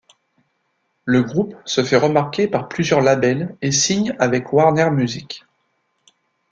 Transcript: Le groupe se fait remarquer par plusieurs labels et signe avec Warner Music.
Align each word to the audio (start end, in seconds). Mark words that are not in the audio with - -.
Le 1.05 1.21
groupe 1.21 1.53
se 1.63 1.83
fait 1.83 1.95
remarquer 1.95 2.47
par 2.47 2.67
plusieurs 2.67 3.01
labels 3.01 3.55
et 3.61 3.71
signe 3.71 4.15
avec 4.17 4.51
Warner 4.51 4.89
Music. 4.89 5.45